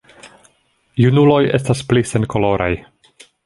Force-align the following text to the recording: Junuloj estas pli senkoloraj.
Junuloj 1.03 1.39
estas 1.59 1.85
pli 1.93 2.05
senkoloraj. 2.15 2.71